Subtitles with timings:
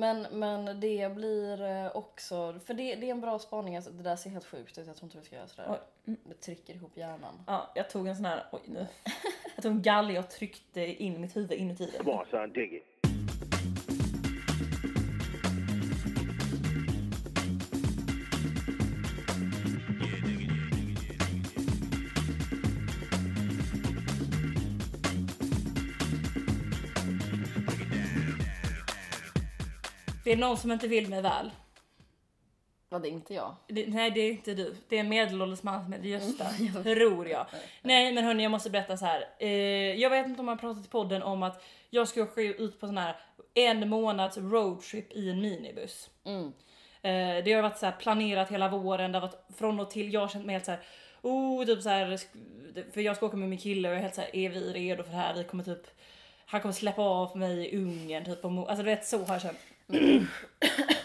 [0.00, 4.02] Men, men det blir eh, också, för det, det är en bra spaning, alltså, det
[4.02, 5.68] där ser helt sjukt ut, jag tror inte vi ska göra sådär.
[5.70, 6.20] Oj, mm.
[6.24, 7.34] Det trycker ihop hjärnan.
[7.46, 8.86] Ja, jag tog en sån här, oj nu.
[9.54, 12.04] Jag tog en galge och tryckte in mitt huvud inuti den.
[12.04, 12.99] Come on, son, dig it.
[30.30, 31.50] Det är någon som inte vill mig väl.
[32.88, 33.56] Vad det är inte jag.
[33.66, 34.76] Det, nej, det är inte du.
[34.88, 36.44] Det är en medelålders man som heter Gösta,
[36.82, 37.46] tror jag.
[37.82, 39.28] Nej, men hörni, jag måste berätta så här.
[39.38, 39.48] Eh,
[39.94, 42.80] jag vet inte om man har pratat i podden om att jag ska åka ut
[42.80, 43.16] på sån här
[43.54, 46.10] en månads roadtrip i en minibuss.
[46.24, 46.52] Mm.
[47.02, 50.12] Eh, det har varit så här planerat hela våren, det har varit från och till.
[50.12, 50.80] Jag har känt mig helt så här,
[51.22, 52.20] oh, typ så här,
[52.92, 54.72] för jag ska åka med min kille och jag är helt så här, är vi
[54.72, 55.34] redo för det här?
[55.34, 55.86] Vi kommer typ,
[56.46, 58.44] han kommer släppa av mig i Ungern typ.
[58.44, 59.58] Alltså du vet, så har jag känt.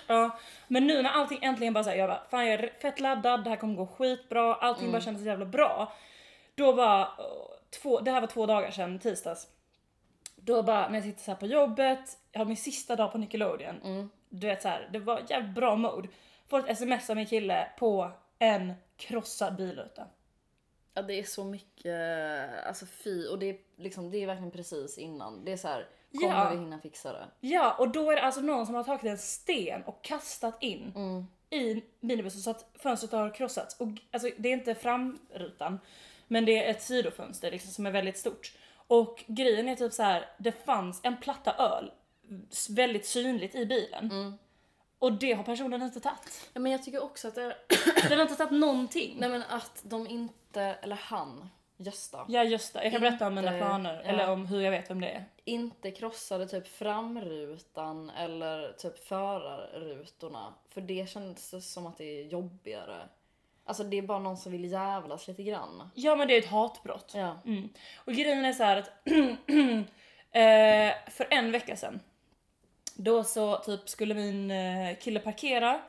[0.08, 3.44] Ja, men nu när allting äntligen bara såhär, jag bara, fan jag är fett laddad,
[3.44, 5.94] det här kommer gå skitbra, allting bara kändes så jävla bra.
[6.56, 7.10] Då bara,
[7.82, 9.48] två, det här var två dagar sedan, tisdags.
[10.36, 13.18] Då bara, när jag sitter så här på jobbet, jag har min sista dag på
[13.18, 14.10] Nickelodeon.
[14.30, 16.10] Du vet så här, det var jävligt bra mode.
[16.48, 20.08] Får ett sms av min kille på en krossad bilruta.
[20.94, 24.98] Ja det är så mycket, alltså fy, och det är liksom, det är verkligen precis
[24.98, 25.46] innan.
[25.46, 25.88] Det är så här,
[26.20, 26.50] kommer Ja.
[26.50, 27.28] vi hinna fixa det?
[27.40, 30.92] Ja, och då är det alltså någon som har tagit en sten och kastat in
[30.96, 31.26] Mm.
[31.50, 33.76] i minibussen så att fönstret har krossats.
[33.80, 35.80] Och alltså, det är inte framrutan,
[36.28, 38.54] men det är ett sidofönster liksom, som är väldigt stort.
[38.88, 41.92] Och grejen är typ så här, det fanns en platta öl
[42.70, 44.12] väldigt synligt i bilen.
[44.12, 44.34] Mm.
[45.00, 46.50] Och det har personen inte tagit.
[46.54, 47.56] Ja men jag tycker också att det
[48.10, 49.18] Den har inte tagit någonting.
[49.20, 53.48] nej men att de inte, eller han, Gösta, Ja det, jag kan berätta om mina
[53.54, 54.10] Inte- planer, ja.
[54.10, 55.26] eller om hur jag vet vem det är.
[55.46, 60.54] inte krossade typ framrutan eller typ förarrutorna.
[60.70, 63.10] För det känns det som att det är jobbigare.
[63.66, 65.90] Alltså det är bara någon som vill jävlas lite grann.
[65.96, 67.12] Ja men det är ett hatbrott.
[67.16, 67.38] Ja.
[67.46, 67.70] Mm.
[68.06, 68.90] Och grejen är så här att
[70.32, 72.00] eh, för en vecka sedan
[72.96, 75.82] då så typ skulle min eh, kille parkera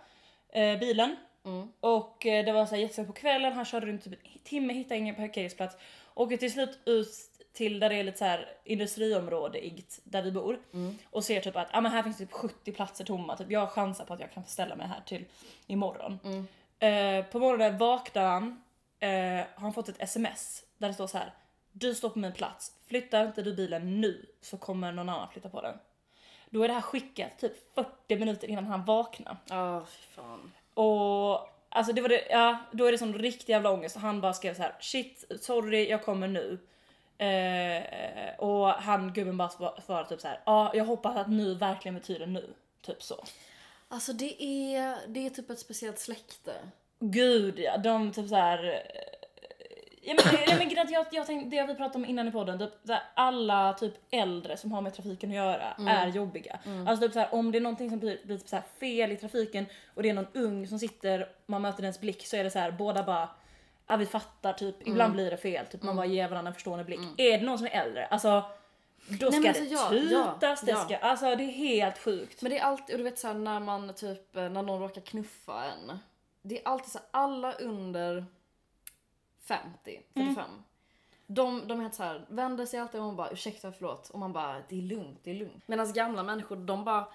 [0.52, 1.68] eh, bilen Mm.
[1.80, 4.72] och eh, det var så här jättesent på kvällen, han körde runt typ en timme,
[4.72, 5.76] hittade ingen parkeringsplats.
[6.14, 7.08] Åker till slut ut
[7.52, 10.98] till där det är lite så här industriområdeigt där vi bor Mm.
[11.10, 13.36] och ser typ att ah, men här finns typ 70 platser tomma.
[13.36, 15.24] Typ, jag chansar på att jag kan ställa mig här till
[15.66, 16.18] imorgon.
[16.24, 16.46] Mm.
[16.78, 18.62] Eh, på morgonen vaknar han,
[19.00, 21.34] eh, har han fått ett sms där det står så här.
[21.72, 25.48] Du står på min plats, flyttar inte du bilen nu så kommer någon annan flytta
[25.48, 25.78] på den.
[26.50, 29.36] Då är det här skickat typ 40 minuter innan han vaknar.
[29.48, 30.52] Ja, fy fan.
[30.76, 34.20] Och alltså det var det, ja, då är det sån riktig jävla ångest och han
[34.20, 36.58] bara skrev så här: shit, sorry, jag kommer nu.
[37.18, 41.54] Eh, och han, gubben bara sva- svarade typ så här: ja, jag hoppas att nu
[41.54, 42.54] verkligen betyder nu.
[42.82, 43.24] Typ så.
[43.88, 46.52] Alltså det är, det är typ ett speciellt släkte.
[46.98, 48.82] Gud ja, de typ så här.
[50.06, 52.70] Ja, men, ja, men, jag, jag tänkte, det vi pratade om innan i podden, typ,
[52.86, 56.58] så här, alla typ äldre som har med trafiken att göra är jobbiga.
[56.86, 59.12] Alltså typ så här, om det är någonting som blir, blir typ så här, fel
[59.12, 62.44] i trafiken och det är någon ung som sitter, man möter dens blick så är
[62.44, 63.28] det så här, båda bara
[63.88, 66.84] Ja vi fattar typ, ibland blir det fel, typ man bara ger varandra en förstående
[66.84, 67.00] blick.
[67.16, 68.44] Är det någon som är äldre, alltså
[69.08, 70.84] då ska det alltså, ja, tutas, ja, det ja.
[70.84, 72.42] ska, alltså det är helt sjukt.
[72.42, 75.00] Men det är alltid, och du vet såhär när man typ, eh, när någon råkar
[75.00, 75.98] knuffa en.
[76.42, 78.26] Det är alltid så alla under
[79.48, 80.44] 50, 45.
[81.26, 84.18] De, de är helt så här, vänder sig alltid om och bara ursäkta förlåt och
[84.18, 85.68] man bara det är lugnt, det är lugnt.
[85.68, 87.06] Medan gamla människor de bara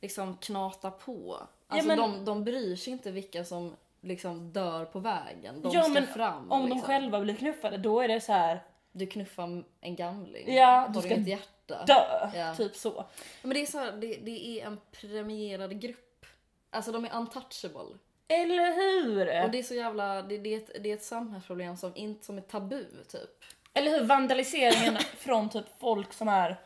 [0.00, 1.40] liksom knatar på.
[1.66, 5.62] Alltså men- de, de bryr sig inte vilka som liksom dör på vägen.
[5.62, 6.52] De ja ska men fram.
[6.52, 6.86] om de liksom.
[6.86, 8.62] själva blir knuffade då är det så här
[8.92, 10.54] Du knuffar en gamling.
[10.54, 11.84] Ja, du ska inget hjärta.
[11.86, 12.54] dö, Ja.
[12.54, 13.04] typ så.
[13.42, 16.26] Men det är så här, det, det är en premierad grupp.
[16.70, 17.98] Alltså de är untouchable.
[18.28, 19.44] Eller hur?
[19.44, 22.24] Och det är så jävla, det, det, är ett, det är ett samhällsproblem som inte
[22.24, 23.44] som är tabu typ.
[23.74, 24.04] Eller hur?
[24.04, 26.56] Vandaliseringen från typ folk som är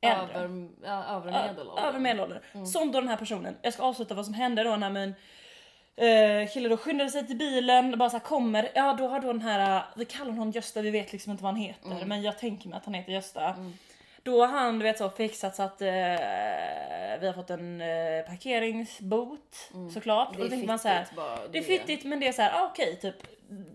[0.00, 0.34] äldre.
[0.38, 1.84] Över, ja, över Ö- medelåldern.
[1.84, 2.66] Över medelåldern.
[2.66, 3.56] Som då den här personen.
[3.62, 5.14] Jag ska avsluta vad som hände då när min
[5.96, 9.26] eh, kille då skyndade sig till bilen, bara så här kommer, ja då har då
[9.26, 12.38] den här, vi kallar honom Gösta, vi vet liksom inte vad han heter men jag
[12.38, 13.54] tänker mig att han heter Gösta.
[14.26, 15.88] Då har han du vet så fixat så att eh,
[17.20, 20.28] vi har fått en eh, parkeringsbot såklart.
[20.32, 21.48] Det och då är tänker man så här, bara.
[21.52, 23.14] det är fittigt men det är så här, ah, okej typ.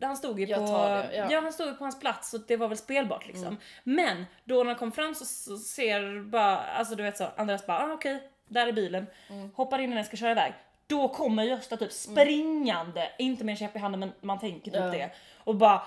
[0.02, 1.28] Han stod ju Jag på, det, ja.
[1.32, 1.42] ja.
[1.42, 3.58] han stod ju på hans plats så det var väl spelbart liksom.
[3.84, 7.66] Men då när han kom fram så, så ser bara, alltså du vet så, Andreas
[7.68, 9.08] bara, ah, okej, där är bilen.
[9.56, 10.54] Hoppar in när den ska köra iväg.
[10.88, 14.82] Då kommer Gösta typ springande, inte med en käpp i handen men man tänker typ
[14.82, 14.88] Ja.
[14.88, 15.10] det.
[15.38, 15.82] Och bara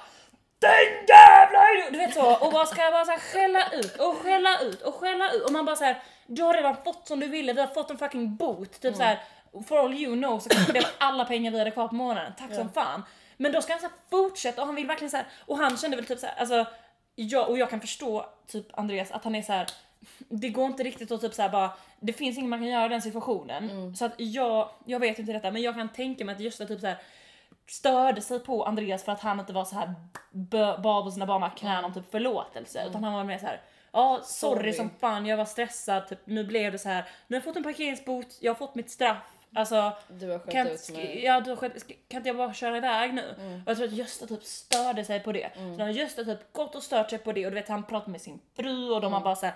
[0.64, 1.90] Den jävla!
[1.90, 4.94] Du vet så, och bara ska bara så här skälla ut och skälla ut och
[4.94, 7.60] skälla ut och man bara så här, du har redan fått som du ville, vi
[7.60, 8.94] har fått en fucking bot, typ Mm.
[8.96, 9.18] så här.
[9.68, 12.32] For all you know så kanske det var alla pengar vi hade kvar på månaden,
[12.38, 13.02] tack som fan.
[13.36, 15.76] Men då ska han så här fortsätta och han vill verkligen så här, och han
[15.76, 16.66] kände väl typ så här, alltså
[17.14, 19.66] jag, och jag kan förstå typ Andreas att han är så här.
[20.18, 21.70] det går inte riktigt att typ så här bara,
[22.00, 23.70] det finns inget man kan göra i den situationen.
[23.70, 23.94] Mm.
[23.94, 26.80] Så att jag, jag vet inte detta men jag kan tänka mig att Gösta typ
[26.80, 26.96] så här
[27.66, 29.94] störde sig på Andreas för att han inte var så här
[30.82, 33.60] bad på sina barma knän om typ förlåtelse utan han var mer så här.
[33.92, 34.72] Ja, sorry, Sorry.
[34.72, 37.04] som fan, jag var stressad, typ, nu blev det så här.
[37.26, 39.16] Nu har jag fått en parkeringsbot, jag har fått mitt straff.
[39.56, 41.24] Alltså, Du har kan, ut mig.
[41.24, 43.34] ja, du har ska- kan inte jag bara köra iväg nu?
[43.38, 43.54] Mm.
[43.62, 45.50] Och jag tror att Gösta typ störde sig på det.
[45.54, 48.10] Så när Gösta typ gått och stört sig på det och du vet han pratade
[48.10, 49.12] med sin fru och de Mm.
[49.12, 49.54] har bara så här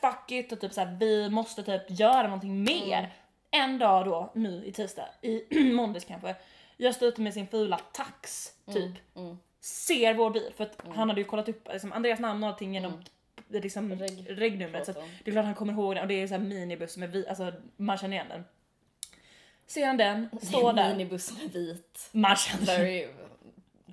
[0.00, 2.98] fuck it och typ så här, vi måste typ göra någonting mer.
[2.98, 3.10] Mm.
[3.50, 5.42] En dag då, nu i tisdag, i
[5.74, 6.34] måndags kanske,
[6.76, 9.16] Gösta ute med sin fula tax typ.
[9.16, 9.38] Mm.
[9.60, 12.74] Ser vår bil för att han hade ju kollat upp liksom, Andreas namn och allting
[12.74, 13.02] genom
[13.48, 14.84] liksom, Reg- regnumret.
[14.84, 16.96] Så att det är klart han kommer ihåg den och det är så här minibuss
[16.96, 18.44] med vi, alltså man känner igen den.
[19.66, 20.88] Ser han den, står där.
[20.90, 22.08] Minibuss med vit.
[22.12, 23.08] Man känner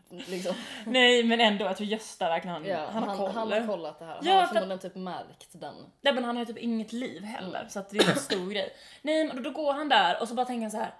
[0.09, 0.55] liksom.
[0.85, 3.31] Nej men ändå, jag tror Gösta verkligen han, Ja, han har koll.
[3.31, 4.15] han har kollat det här.
[4.15, 5.75] Han Ja, har för- förmodligen typ märkt den.
[6.01, 7.69] Nej men han har ju typ inget liv heller Mm.
[7.69, 8.73] så att det är en stor grej.
[9.01, 10.93] Nej men då, då går han där och så bara tänker han så här.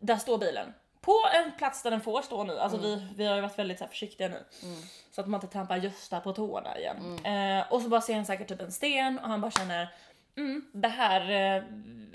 [0.00, 0.74] där står bilen.
[1.08, 3.78] På en plats där den får stå nu, alltså vi, vi har ju varit väldigt
[3.78, 4.44] så här försiktiga nu.
[4.62, 4.80] Mm.
[5.10, 7.18] Så att man inte trampar Gösta på tårna igen.
[7.24, 9.94] Eh, och så bara ser han säkert typ en sten och han bara känner
[10.36, 11.62] mm, det här, eh,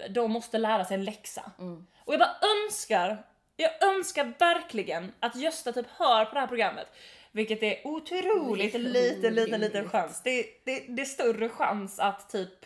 [0.09, 1.51] de måste lära sig en läxa.
[1.59, 1.85] Mm.
[2.05, 2.35] Och jag bara
[2.65, 3.25] önskar,
[3.55, 6.87] jag önskar verkligen att Gösta typ hör på det här programmet.
[7.31, 10.21] Vilket är otroligt liten, liten, liten chans.
[10.23, 12.65] Det, det, det är större chans att typ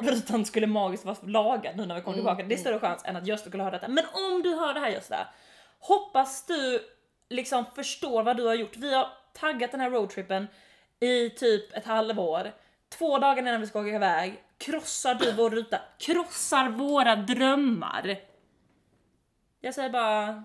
[0.00, 2.48] rutan skulle magiskt vara lagad nu när vi kommer Mm, tillbaka.
[2.48, 3.88] Det är större chans än att Gösta skulle höra detta.
[3.88, 5.28] Men om du hör det här Gösta,
[5.78, 6.80] hoppas du
[7.28, 8.76] liksom förstår vad du har gjort.
[8.76, 10.46] Vi har taggat den här roadtrippen
[11.00, 12.52] i typ ett halvår.
[12.88, 18.18] Två dagar innan vi ska åka iväg krossar du vår ruta, krossar våra drömmar.
[19.60, 20.44] Jag säger bara...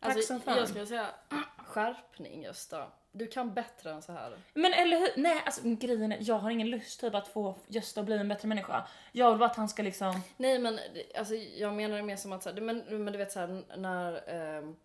[0.00, 0.56] Tack Alltså, som fan.
[0.58, 1.06] Jag skulle säga
[1.66, 2.86] skärpning Gösta.
[3.16, 4.36] Du kan bättre än så här.
[4.54, 5.08] Men eller hur?
[5.16, 8.28] Nej alltså grejen är, jag har ingen lust typ att få Gösta att bli en
[8.28, 8.86] bättre människa.
[9.12, 10.20] Jag vill bara att han ska liksom...
[10.36, 10.78] Nej men
[11.18, 13.62] alltså, jag menar det mer som att så här, men, men du vet så här,
[13.76, 14.76] när, ehm,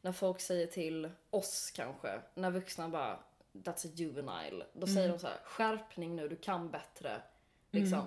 [0.00, 3.18] när folk säger till oss kanske, när vuxna bara
[3.52, 4.64] That's a juvenile.
[4.72, 4.94] Då Mm.
[4.94, 7.20] säger de så här: skärpning nu, du kan bättre.
[7.70, 8.02] Liksom,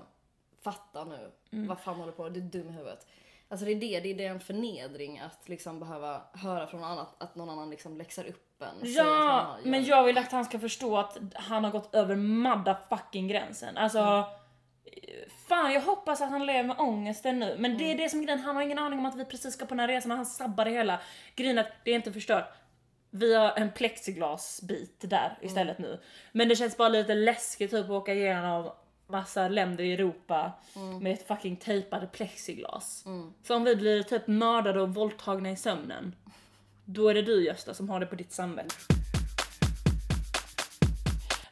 [0.61, 1.31] fatta nu.
[1.51, 1.67] Mm.
[1.67, 2.31] Vad fan håller du på med?
[2.33, 3.07] Du är dum i huvudet.
[3.47, 7.05] Alltså det är det, det är en förnedring att liksom behöva höra från någon annan
[7.17, 8.81] att någon annan liksom läxar upp en.
[8.81, 11.71] och säger att man Ja, men jag vill att han ska förstå att han har
[11.71, 13.77] gått över motherfucking gränsen.
[13.77, 14.25] Alltså...
[15.47, 17.55] Fan jag hoppas att han lever med ångesten nu.
[17.59, 19.53] Men det är det som är grejen, han har ingen aning om att vi precis
[19.53, 20.99] ska på den här resan och han sabbar det hela.
[21.35, 22.53] Grejen att det är inte förstört.
[23.09, 26.01] Vi har en plexiglasbit där istället nu.
[26.31, 28.71] Men det känns bara lite läskigt typ att åka igenom
[29.07, 30.51] massa länder i Europa
[31.01, 33.05] med ett fucking tejpade plexiglas.
[33.43, 36.15] Så om vi blir typ mördade och våldtagna i sömnen,
[36.93, 38.75] då är det du Gösta som har det på ditt samvete.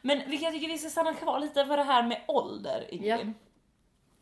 [0.02, 3.10] Men vilket jag tycker vi ska stanna kvar lite för det här med ålder Ingrid.
[3.10, 3.18] Ja.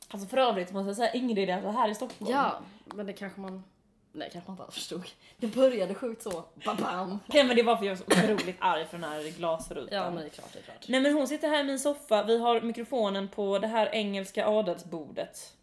[0.09, 2.31] Alltså för övrigt måste jag säga Ingrid är alltså här i Stockholm.
[2.31, 3.65] Ja, men det kanske man...
[4.13, 5.05] Nej, kanske man inte alls förstod.
[5.37, 6.45] Det började sjukt så.
[6.65, 7.19] Bam!
[7.27, 9.99] Nej men det var för jag var så otroligt arg för den här glasrutan.
[9.99, 10.89] Ja, men det är klart, det är klart.
[10.89, 14.47] Nej men hon sitter här i min soffa, vi har mikrofonen på det här engelska
[14.47, 15.55] adelsbordet.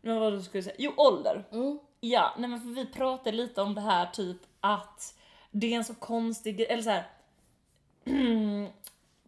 [0.00, 0.76] Men vad skulle jag säga?
[0.78, 1.44] Jo, ålder.
[1.52, 1.78] Mm.
[2.00, 5.14] Ja, nej men för vi pratade lite om det här typ att
[5.50, 7.06] det är en så konstig eller så här.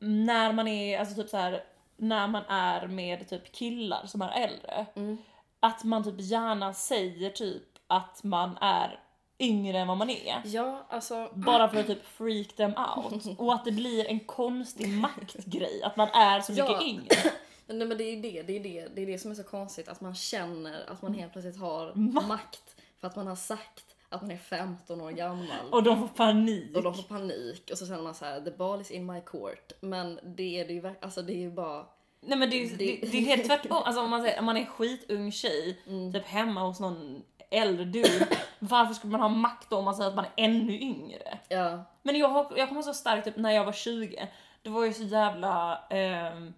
[0.00, 1.64] när man är, alltså typ så här
[1.96, 4.86] när man är med typ killar som är äldre.
[4.96, 5.16] Mm.
[5.60, 9.00] Att man typ gärna säger typ att man är
[9.38, 10.42] yngre än vad man är.
[10.44, 11.30] Ja, alltså...
[11.34, 13.24] Bara för att typ freak them out.
[13.38, 16.82] Och att det blir en konstig maktgrej, att man är så mycket Ja.
[16.82, 17.16] yngre.
[17.66, 19.88] Nej men det är det, det är det, det är det som är så konstigt.
[19.88, 22.76] Att man känner att man helt plötsligt har Ma- makt.
[23.00, 25.46] För att man har sagt att man är 15 år gammal.
[25.72, 26.76] Och de får panik.
[26.76, 29.20] Och de får panik och så känner man så här: the ball is in my
[29.20, 29.72] court.
[29.80, 31.86] Men det är det ju verk- alltså det är ju bara...
[32.20, 34.44] Nej men det, är- det, Det- det är helt tvärtom, alltså om man säger om
[34.44, 36.12] man är skitung tjej, Mm.
[36.12, 40.10] typ hemma hos någon äldre dude, varför skulle man ha makt då om man säger
[40.10, 41.38] att man är ännu yngre?
[41.48, 41.84] Ja.
[42.02, 44.28] Men jag, har- jag kommer så starkt typ när jag var 20,
[44.62, 46.52] då var jag så jävla ehm,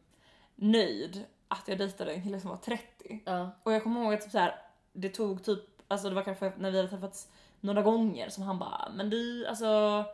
[0.55, 3.23] nöjd att jag dejtade en kille som var 30.
[3.27, 3.51] Ja.
[3.63, 4.55] Och jag kommer ihåg att typ så här,
[4.93, 7.29] det tog typ, alltså det var kanske när vi hade träffats
[7.61, 10.05] några gånger som han bara, men du alltså.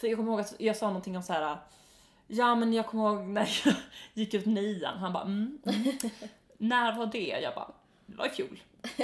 [0.00, 1.58] För jag kommer ihåg att jag sa någonting om så här.
[2.26, 3.74] Ja men jag kommer ihåg när jag
[4.14, 5.98] gick ut nian, han bara mm, mm.
[6.58, 7.38] När var det?
[7.42, 7.70] Jag bara,
[8.06, 8.62] det var i fjol.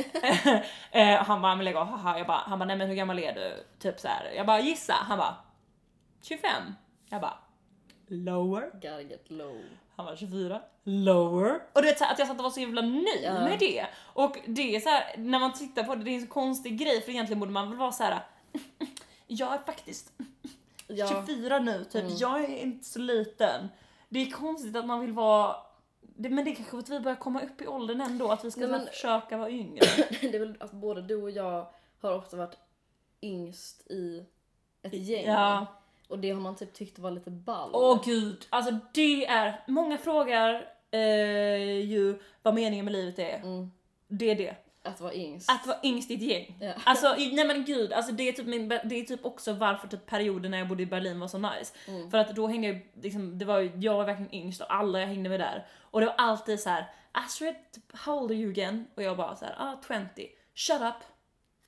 [0.90, 2.18] eh, han bara, men lägg av, haha.
[2.18, 3.64] Jag bara, han bara, nej men hur gammal är du?
[3.78, 4.32] Typ så här.
[4.36, 4.92] Jag bara, gissa.
[4.92, 5.36] Han bara,
[6.22, 6.50] 25.
[7.08, 7.38] Jag bara,
[8.10, 8.70] lower.
[8.72, 9.60] Gotta get low.
[9.96, 10.60] Han var 24.
[10.84, 11.60] Lower.
[11.72, 13.32] Och du vet så här, att jag satt och var så jävla nöjd Ja.
[13.34, 13.86] med det.
[14.00, 16.78] Och det är så här, när man tittar på det, det är en så konstig
[16.78, 18.18] grej för egentligen borde man väl vara så här.
[19.26, 20.12] Jag är faktiskt
[20.86, 22.02] Ja, 24 nu, typ.
[22.02, 22.16] Mm.
[22.16, 23.68] Jag är inte så liten.
[24.08, 25.56] Det är konstigt att man vill vara
[26.00, 28.50] det, men det är kanske att vi börjar komma upp i åldern ändå, att vi
[28.50, 29.86] ska Nej, men- försöka vara yngre.
[30.20, 31.66] det är väl att både du och jag
[32.00, 32.56] har ofta varit
[33.22, 34.24] yngst i
[34.82, 35.26] ett gäng.
[35.26, 35.66] Ja.
[36.08, 37.70] Och det har man typ tyckt var lite ball.
[37.72, 43.36] Åh gud, alltså det är, många frågar eh, ju vad meningen med livet är.
[43.36, 43.70] Mm,
[44.08, 44.56] Det är det.
[44.82, 45.50] att vara yngst.
[45.50, 46.56] Att vara yngst i ett gäng.
[46.60, 46.72] Ja.
[46.84, 50.06] Alltså nej men gud, alltså det, är typ min, det är typ också varför typ
[50.06, 51.74] perioden när jag bodde i Berlin var så nice.
[51.88, 52.10] Mm.
[52.10, 55.00] För att då hängde jag, liksom, det var ju, jag var verkligen yngst och alla
[55.00, 55.66] jag hängde med där.
[55.80, 57.54] Och det var alltid så här: Astrid,
[57.92, 58.86] how old are you again?
[58.94, 60.28] Och jag bara så här, ah 20.
[60.54, 60.94] Shut up.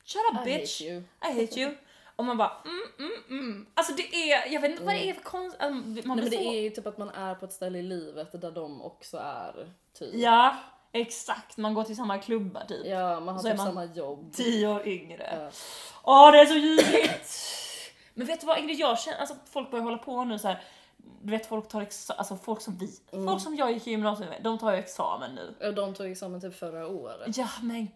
[0.04, 0.80] Shut up I bitch.
[0.82, 1.32] hate.
[1.32, 1.74] I hate you.
[2.20, 3.66] Och man bara mm, mm, mm.
[3.74, 5.56] Alltså det är, jag vet inte vad det är för konst...
[5.58, 6.42] alltså, Man Nej, men det så...
[6.52, 9.72] är ju typ att man är på ett ställe i livet där de också är.
[9.98, 10.14] Typ.
[10.14, 10.56] Ja,
[10.92, 11.56] exakt.
[11.56, 12.86] Man går till samma klubbar typ.
[12.86, 14.32] Ja, man har typ samma jobb.
[14.32, 15.38] Tio år yngre.
[15.40, 15.50] Ja.
[16.02, 17.38] Åh det är så ljuvligt!
[18.14, 20.62] Men vet du vad Ingrid, jag känner, alltså folk börjar hålla på nu så här.
[21.22, 23.26] Du vet folk tar examen, alltså folk som vi, Mm.
[23.26, 25.68] folk som jag gick i gymnasiet med, de tar ju examen nu.
[25.68, 27.36] Och de tog examen typ förra året.
[27.36, 27.92] Ja men g-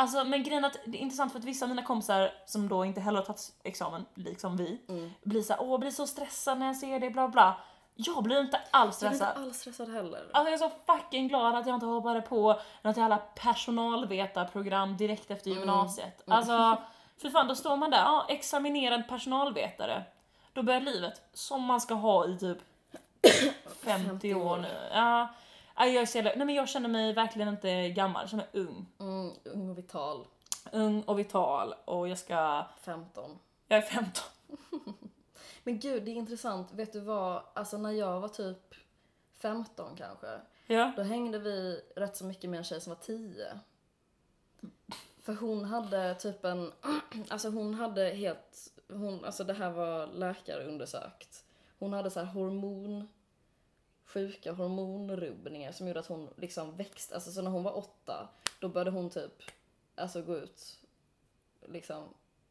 [0.00, 2.84] Alltså men grejen att det är intressant för att vissa av mina kompisar som då
[2.84, 5.12] inte heller har tagit examen, liksom vi, Mm.
[5.22, 7.56] blir såhär åh jag blir så stressad när jag ser det bla bla.
[7.94, 9.44] Jag blir inte alls Jag är inte stressad.
[9.44, 10.30] alls stressad heller.
[10.32, 15.30] Alltså jag är så fucking glad att jag inte hoppade på något jävla personalvetarprogram direkt
[15.30, 15.58] efter Mm.
[15.60, 16.22] gymnasiet.
[16.26, 16.76] Alltså,
[17.18, 20.02] för fan då står man där, ja, examinerad personalvetare.
[20.52, 22.58] Då börjar livet som man ska ha i typ
[23.82, 24.56] 50, 50 år år.
[24.56, 24.88] nu.
[24.94, 25.28] Ja,
[25.76, 28.46] ja, jag, är så jävla- nej, men jag känner mig verkligen inte gammal, jag känner
[28.52, 28.86] mig ung.
[29.00, 30.26] Mm, ung och vital.
[30.72, 33.38] Ung och vital och jag ska, 15.
[33.68, 34.24] jag är 15.
[35.62, 36.72] Men gud, det är intressant.
[36.72, 37.42] Vet du vad?
[37.54, 38.74] Alltså när jag var typ
[39.38, 40.40] 15 kanske.
[40.66, 40.92] Ja.
[40.96, 43.58] Då hängde vi rätt så mycket med en tjej som var 10.
[45.22, 46.72] För hon hade typ en,
[47.28, 51.44] alltså hon hade helt, hon, alltså det här var läkarundersökt.
[51.78, 53.08] Hon hade så här hormon,
[54.12, 58.28] sjuka hormonrubbningar som gjorde att hon liksom växte, alltså så när hon var åtta,
[58.60, 59.42] då började hon typ,
[59.94, 60.78] alltså gå ut,
[61.66, 62.04] liksom,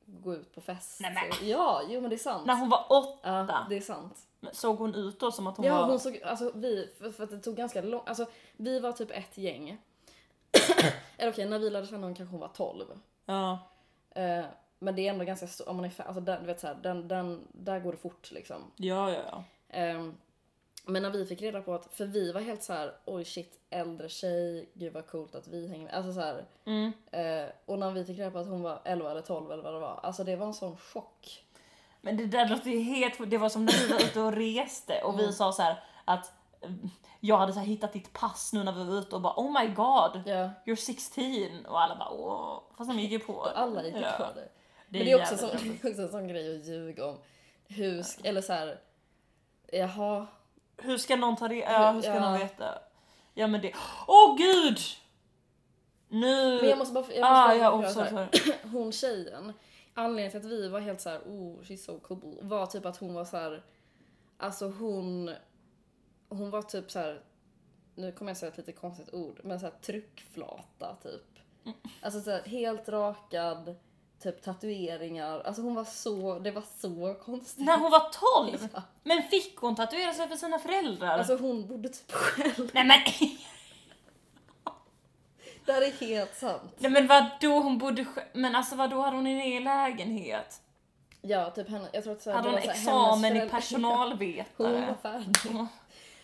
[0.06, 1.00] gå ut på fest.
[1.02, 1.50] Nej, men.
[1.50, 2.46] Ja, jo men det är sant.
[2.46, 4.18] När hon var åtta, Ja, det är sant.
[4.52, 5.88] såg hon ut då som att hon Ja, var...
[5.90, 8.26] hon såg, alltså vi, för, för att det tog ganska lång, alltså
[8.58, 9.78] vi var typ ett gäng.
[11.18, 12.86] Eller okej, när vi lärde känna hon kanske hon var 12.
[13.26, 13.60] Ja.
[14.12, 14.46] Eh,
[14.80, 16.76] men det är ändå ganska stort, om man är fa- alltså den, du vet såhär,
[16.84, 18.72] den, den, där går det fort liksom.
[18.76, 19.44] Ja, ja, ja.
[19.70, 20.18] Ehm,
[20.86, 23.60] men när vi fick reda på att, för vi var helt så här: oj shit,
[23.70, 25.94] äldre tjej, gud vad coolt att vi hänger med.
[25.94, 26.92] Alltså så här, Mm.
[27.12, 29.74] eh, och när vi fick reda på att hon var 11 eller 12 eller vad
[29.74, 31.44] det var, alltså det var en sån chock.
[32.02, 33.30] Men det där låter ju helt...
[33.30, 35.34] Det var som när vi var ute och reste och vi Mm.
[35.34, 36.32] sa så här att
[36.62, 39.62] mm, jag hade så hittat ditt pass nu när vi var ute och bara oh
[39.62, 42.60] my god, Ja, you're 16 och alla bara åh.
[42.78, 43.52] Fast de gick ju på det.
[43.52, 44.12] alla gick Ja.
[44.18, 44.50] på det.
[44.90, 45.82] Det Men det är, också så, roligt.
[45.82, 47.18] det är också en sån grej att ljuga om.
[47.68, 48.80] Hur, sk- eller så här,
[49.72, 50.28] jaha,
[50.82, 51.56] Hur ska någon ta det?
[51.56, 52.20] Ja, hur ska Ja.
[52.20, 52.80] någon veta?
[53.34, 53.74] Ja men det...
[54.08, 54.80] Åh gud!
[56.08, 56.58] Nu...
[56.62, 58.54] Men jag måste bara, jag måste ah, bara ja, oh, sorry, sorry.
[58.72, 59.54] Hon tjejen,
[59.94, 62.98] anledningen till att vi var helt så här, oh she's so cool, var typ att
[62.98, 63.64] hon var så här,
[64.38, 65.32] alltså hon,
[66.30, 67.22] hon var typ så här,
[67.96, 71.40] nu kommer jag säga ett lite konstigt ord, men så här tryckflata typ.
[72.02, 73.76] Alltså så här, helt rakad,
[74.20, 77.66] typ tatueringar, alltså hon var så, det var så konstigt.
[77.66, 78.10] När hon var
[78.46, 78.68] 12?
[78.74, 78.82] Ja.
[79.04, 81.18] Men fick hon tatuera sig för sina föräldrar?
[81.20, 82.72] Alltså hon bodde typ själv.
[82.74, 83.00] Nej men,
[85.66, 86.72] Det här är helt sant.
[86.78, 90.62] nej men vadå hon bodde sj- Men alltså vadå hade hon en egen lägenhet?
[91.22, 93.50] Ja, typ henne, jag tror att så här, Hade hon var så här, examen i
[93.50, 94.46] personalvetare?
[94.58, 95.68] Hon var färdig.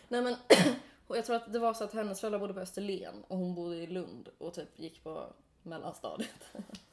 [0.07, 0.35] Nej men,
[1.07, 3.75] jag tror att det var så att hennes föräldrar bodde på Österlen och hon bodde
[3.75, 5.25] i Lund och typ gick på
[5.63, 6.45] mellanstadiet.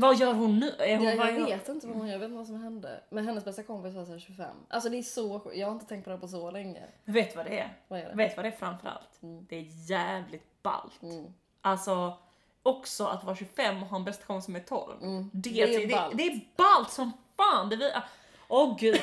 [0.00, 0.72] Vad gör hon nu?
[0.78, 3.00] Är hon, Jag, jag vet inte vad hon gör, jag vet inte vad som hände.
[3.10, 4.56] Men hennes bästa kompis var så här 25.
[4.68, 5.56] Alltså det är så sjukt.
[5.56, 6.82] jag har inte tänkt på det på så länge.
[7.04, 7.76] Vet du vad det är?
[7.88, 8.14] Vad är det?
[8.14, 9.22] Vet du vad det är framförallt?
[9.22, 9.46] Mm.
[9.48, 11.02] Det är jävligt ballt.
[11.02, 11.26] Mm.
[11.60, 12.18] Alltså,
[12.62, 15.02] också att vara 25 och ha en bästa kompis som är 12.
[15.02, 15.30] Mm.
[15.32, 17.68] Det, Det är det, det är ballt som fan!
[17.68, 17.90] Det vi,
[18.48, 19.00] åh gud!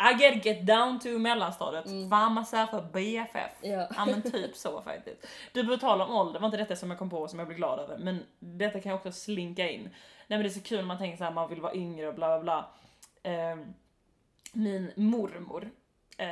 [0.00, 2.10] I get get down to mellanstadiet, Mm.
[2.10, 3.52] find myself a BFF.
[3.60, 3.88] Ja.
[3.96, 5.26] Ja men typ så faktiskt.
[5.52, 7.58] Du tal om ålder, det var inte detta som jag kom på som jag blev
[7.58, 9.82] glad över, men detta kan jag också slinka in.
[9.82, 12.08] Nej men det är så kul när man tänker så här, man vill vara yngre
[12.08, 12.68] och bla bla bla.
[13.22, 13.74] Ehm,
[14.52, 15.70] min mormor
[16.18, 16.26] eh,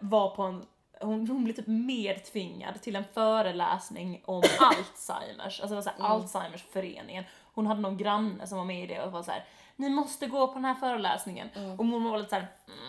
[0.00, 0.66] var på en
[1.00, 5.96] hon, hon blev typ medtvingad till en föreläsning om Alzheimers, alltså det var så här
[5.98, 6.10] Mm.
[6.12, 7.24] Alzheimers-föreningen.
[7.54, 9.44] Hon hade någon granne som var med i det och var så här:
[9.76, 11.48] ni måste gå på den här föreläsningen.
[11.54, 11.78] Mm.
[11.78, 12.48] Och mormor var lite såhär,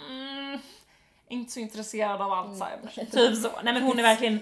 [0.09, 0.59] mm,
[1.27, 2.95] inte så intresserad av Alzheimers.
[2.95, 3.51] Typ så.
[3.63, 4.39] Nej men hon är verkligen,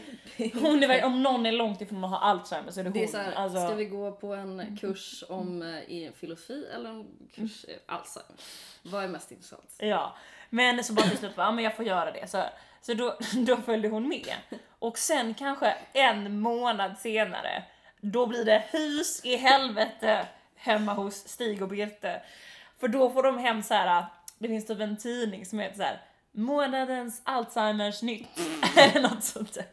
[0.54, 2.98] hon är om någon är långt ifrån att ha Alzheimer så är det hon.
[2.98, 6.66] Det är så här, alltså, ska vi gå på en kurs om eh, i filosofi
[6.76, 8.36] eller en kurs i Alzheimer?
[8.82, 9.76] Vad är mest intressant?
[9.78, 10.16] Ja,
[10.50, 12.30] men så bara till slut bara, ja men jag får göra det.
[12.30, 12.44] Så,
[12.82, 14.36] så då, då följde hon med.
[14.80, 17.64] Och sen kanske en månad senare,
[18.02, 20.28] då blir det hus i helvete
[20.64, 22.22] hemma hos Stig och Birte.
[22.80, 24.06] För då får de hem så här.
[24.38, 26.02] det finns typ en tidning som heter så här
[26.32, 28.40] månadens Alzheimers nytt.
[28.76, 29.66] Eller något sånt där.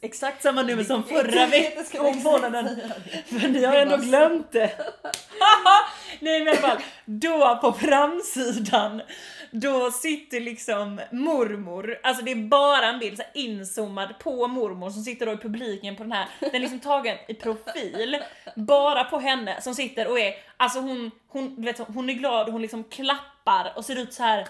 [0.00, 2.80] Exakt samma nummer som förra veckan månaden.
[3.26, 4.70] För ni har ändå glömt det.
[6.20, 9.02] Nej men i alla fall, då på framsidan,
[9.50, 14.90] då sitter liksom mormor, alltså det är bara en bild så här inzoomad på mormor
[14.90, 18.22] som sitter då i publiken på den här, den är liksom tagen i profil,
[18.56, 22.62] bara på henne som sitter och är, alltså hon, hon, vet, hon är glad, hon
[22.62, 24.48] liksom klappar och ser ut så här.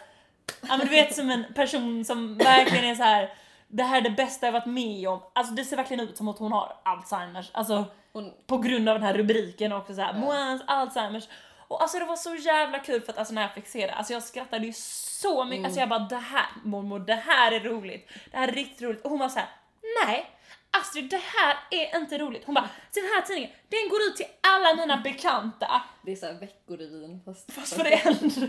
[0.68, 3.34] ja men du vet som en person som verkligen är så här.
[3.68, 5.20] det här är det bästa jag varit med om.
[5.32, 7.50] Alltså det ser verkligen ut som att hon har Alzheimers.
[7.52, 7.84] Alltså
[8.16, 11.24] Hon, på grund av den här rubriken också såhär, Moans Alzheimers.
[11.68, 13.92] Och alltså det var så jävla kul för att alltså när jag fick se det,
[13.92, 17.60] alltså jag skrattade ju så mycket, alltså jag bara det här mormor, det här är
[17.60, 19.02] roligt, det här är riktigt roligt.
[19.02, 19.48] Och hon var så här:
[20.04, 20.30] nej
[20.70, 22.44] Astrid det här är inte roligt.
[22.44, 25.82] Hon bara, den här tidningen, den går ut till alla mina bekanta.
[26.02, 28.48] det är såhär Veckorevyn fast, Fast för äldre.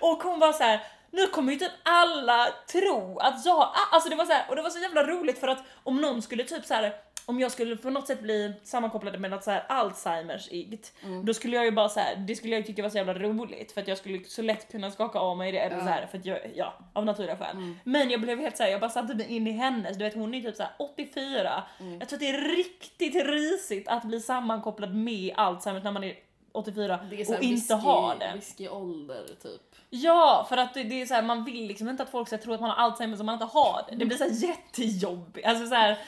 [0.00, 0.80] Och hon var så här.
[1.10, 4.62] nu kommer ju typ alla tro att jag, alltså det var så här, och det
[4.62, 6.94] var så jävla roligt för att om någon skulle typ så här
[7.30, 10.92] om jag skulle på något sätt bli sammankopplad med något så här Alzheimers-igt,
[11.24, 13.72] då skulle jag ju bara så här, det skulle jag tycka var så jävla roligt
[13.72, 15.82] för att jag skulle så lätt kunna skaka av mig det eller Ja.
[15.82, 17.56] så här, för att jag, ja, av naturliga skäl.
[17.84, 20.14] Men jag blev helt så här, jag bara satte mig in i hennes, du vet
[20.14, 21.62] hon är typ så här 84.
[22.00, 26.14] Jag tror att det är riktigt risigt att bli sammankopplad med Alzheimers när man är
[26.52, 28.32] 84 Det är så och inte whisky- ha det.
[28.34, 29.60] Whisky-ålder typ.
[29.90, 32.38] Ja, för att det, det är så här, man vill liksom inte att folk ska
[32.38, 33.96] tro att man har Alzheimer om man inte har det.
[33.96, 35.46] Det blir så här jättejobbigt.
[35.46, 35.98] Alltså så här,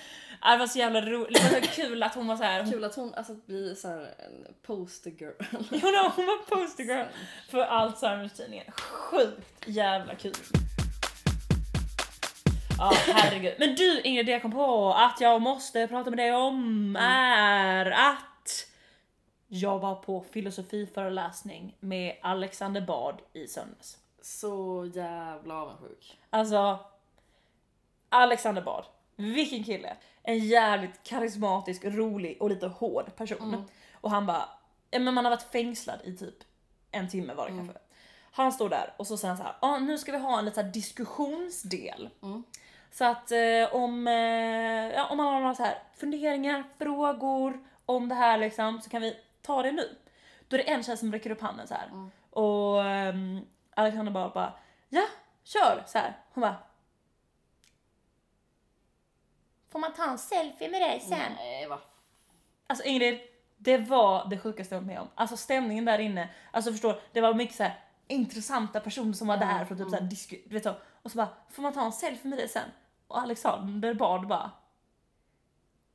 [0.50, 2.70] det var så jävla roligt, så kul att hon var så här.
[2.70, 5.32] Kul att hon alltså blir så här en poster girl.
[5.50, 7.06] hon, var- hon var poster girl
[7.50, 8.72] för Alzheimers tidningen.
[8.72, 10.32] Sjukt jävla kul.
[12.78, 13.54] Ja, herregud.
[13.58, 17.86] Men du Ingrid, det jag kom på att jag måste prata med dig om är
[17.90, 18.66] att
[19.48, 23.98] jag var på filosofiföreläsning med Alexander Bard i söndags.
[24.22, 26.18] Så jävla avundsjuk.
[26.30, 26.78] Alltså,
[28.08, 28.84] Alexander Bard.
[29.22, 29.96] Vilken kille!
[30.22, 33.48] En jävligt karismatisk, rolig och lite hård person.
[33.54, 33.64] Mm.
[34.00, 34.48] Och han bara,
[34.90, 36.34] men man har varit fängslad i typ
[36.90, 37.66] en timme var det Mm.
[37.66, 37.82] kanske.
[38.32, 40.44] Han står där och så säger han så här, ah, nu ska vi ha en
[40.44, 42.08] liten diskussionsdel.
[42.22, 42.42] Mm.
[42.90, 44.14] Så att eh, om, eh,
[44.94, 49.02] ja, om man har några så här funderingar, frågor om det här liksom, så kan
[49.02, 49.96] vi ta det nu.
[50.48, 51.86] Då är det en tjej som räcker upp handen så här.
[51.86, 52.10] Mm.
[52.30, 53.40] Och ehm,
[53.74, 54.52] Alexander bara, bara
[54.88, 55.06] ja,
[55.44, 56.18] kör så här.
[56.34, 56.56] Hon bara
[59.72, 61.32] Får man ta en selfie med dig sen?
[61.36, 61.78] Nej va?
[62.66, 63.20] Alltså Ingrid,
[63.56, 65.08] det var det sjukaste jag varit med om.
[65.14, 69.34] Alltså stämningen där inne, alltså förstår, det var mycket så här intressanta personer som var
[69.36, 70.74] Ja, där för att typ så här, disku, du vet så.
[71.02, 72.68] Och så bara, får man ta en selfie med dig sen?
[73.08, 74.50] Och Alexander bad bara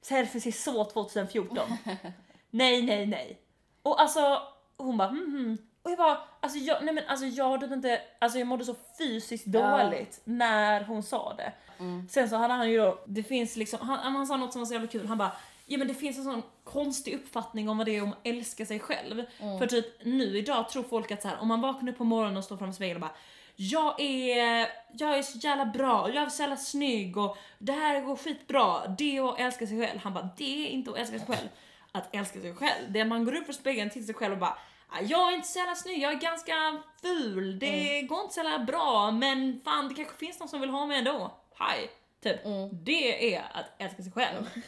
[0.02, 1.58] Selfies är så 2014.
[2.50, 3.42] nej, nej, nej.
[3.84, 4.42] Och alltså,
[4.78, 5.58] hon bara mhm.
[5.84, 8.76] Och jag bara, alltså jag, nej men alltså jag hade inte, alltså jag mådde så
[8.98, 9.84] fysiskt Ja.
[9.84, 11.54] dåligt när hon sa det.
[11.80, 12.08] Mm.
[12.10, 14.66] Sen så hade han ju då, det finns liksom, han, han sa något som var
[14.66, 15.32] så jävla kul, han bara
[15.70, 18.66] Ja men det finns en sån konstig uppfattning om vad det är om att älska
[18.66, 19.26] sig själv.
[19.40, 19.60] Mm.
[19.60, 22.38] För typ nu idag tror folk att så här, om man vaknar upp på morgonen
[22.38, 23.16] och står framför spegeln och bara
[23.56, 28.02] jag är, jag är så jävla bra, jag är så jävla snygg och det här
[28.02, 28.88] går skitbra.
[28.88, 30.00] Det är att älska sig själv.
[30.04, 31.48] Han bara, det är inte att älska sig själv.
[31.92, 34.34] Att älska sig själv, det är att man går upp för spegeln till sig själv
[34.34, 34.58] och bara
[34.90, 36.54] "Ah, jag är inte så jävla snygg, jag är ganska
[37.02, 40.70] ful, det går inte så jävla bra men fan det kanske finns någon som vill
[40.70, 41.32] ha mig ändå.
[41.60, 41.89] Hej!
[42.22, 42.46] Typ.
[42.46, 42.70] Mm.
[42.72, 44.50] Det är att älska sig själv.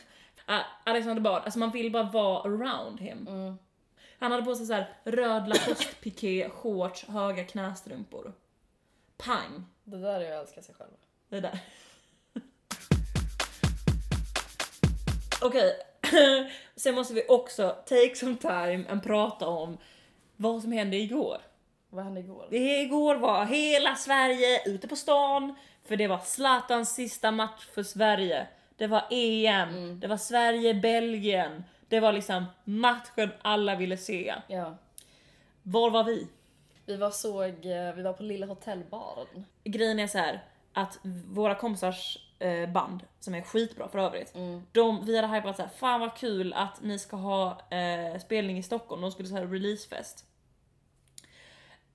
[0.51, 3.27] Ah, Alexander Bard, alltså man vill bara vara around him.
[3.27, 3.57] Mm.
[4.19, 8.33] Han hade på sig så här röd Lacoste-piké, shorts, höga knästrumpor.
[9.17, 9.65] Pang!
[9.83, 10.91] Det där är att älska sig själv.
[11.29, 11.59] Det där.
[15.41, 15.73] Okej,
[16.75, 19.77] sen måste vi också take some time and prata om
[20.35, 21.37] vad som hände igår.
[21.89, 22.47] Vad hände igår?
[22.49, 25.55] Det igår var hela Sverige ute på stan,
[25.89, 28.47] för det var Zlatans sista match för Sverige.
[28.77, 34.35] Det var EM, det var Sverige-Belgien, det var liksom matchen alla ville se.
[34.47, 34.77] Ja.
[35.63, 36.27] Var var vi?
[36.85, 39.45] Vi var såg, eh, vi var på Lilla Hotellbaren.
[39.63, 44.35] Grejen är så här att våra kompisars eh, band som är skitbra för övrigt.
[44.35, 44.63] Mm.
[44.71, 48.63] De, vi hade hypat såhär, fan vad kul att ni ska ha eh, spelning i
[48.63, 50.25] Stockholm, de skulle säga releasefest.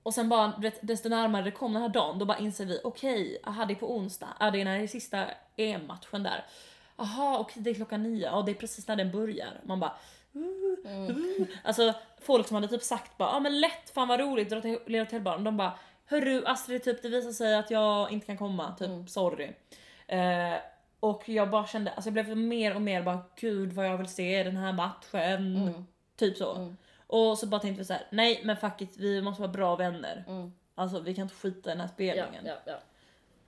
[0.05, 2.65] Och sen bara, du vet, desto närmare det kom den här dagen, då bara inser
[2.65, 5.25] vi, okej, aha det är på onsdag, ja det är när det är sista
[5.57, 6.45] EM-matchen där.
[6.95, 9.61] Aha okej det är klockan nio, ja det är precis när den börjar.
[9.63, 9.91] Man bara,
[10.35, 11.47] Mm.
[11.63, 14.61] Alltså folk som hade typ sagt bara, ja ah, men lätt, fan vad roligt, dra
[14.61, 15.43] till Lilla Hotellbaren.
[15.43, 15.73] De bara,
[16.05, 19.07] hörru Astrid typ det visar sig att jag inte kan komma, typ Mm.
[19.07, 19.51] sorry.
[20.07, 20.53] Eh,
[20.99, 24.07] och jag bara kände, alltså jag blev mer och mer bara gud vad jag vill
[24.07, 25.55] se den här matchen.
[25.57, 25.85] Mm.
[26.17, 26.55] Typ så.
[26.55, 26.77] Mm.
[27.07, 29.75] Och så bara tänkte vi så här: nej men fuck it, vi måste vara bra
[29.75, 30.23] vänner.
[30.27, 30.53] Mm.
[30.75, 32.45] Alltså vi kan inte skita i den här Ja, spelningen.
[32.45, 32.73] ja, ja.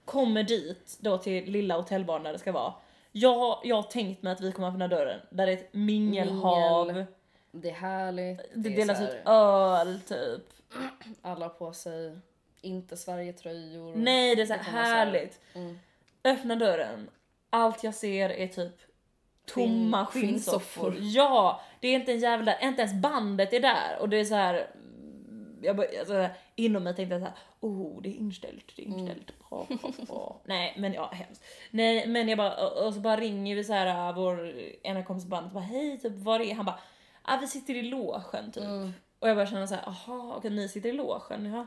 [0.04, 2.74] Kommer dit då till lilla hotellbaren där det ska vara.
[3.12, 6.86] Jag, jag har tänkt mig att vi kommer öppna dörren där det är ett mingelhav.
[6.86, 7.04] Mingel.
[7.52, 8.40] Det är härligt.
[8.54, 10.42] Det är delas ut öl typ.
[11.22, 12.18] Alla på sig,
[12.60, 13.96] inte Sverige-tröjor.
[13.96, 15.40] Nej det är så här Det kommer så här- härligt.
[15.54, 15.78] Mm.
[16.24, 17.10] Öppna dörren.
[17.50, 18.74] Allt jag ser är typ
[19.46, 20.90] tomma Skinn- skinnsoffor.
[20.90, 20.96] skinnsoffor.
[21.00, 21.60] Ja!
[21.80, 24.70] Det är inte en jävla, inte ens bandet är där och det är så här.
[25.62, 28.98] Jag bara, alltså, inom mig tänkte jag såhär, oh det är inställt, det är Mm.
[28.98, 30.40] inställt, bra, bra, bra.
[30.44, 31.44] Nej men ja, hemskt.
[31.70, 35.24] Nej men jag bara, och, och så bara ringer vi så här vår ena kompis
[35.24, 36.80] i bandet bara, hej typ var är Han bara,
[37.22, 38.64] ah, vi sitter i logen typ.
[38.64, 38.92] Mm.
[39.18, 41.66] Och jag bara känner så här, aha okej ni sitter i logen, ja.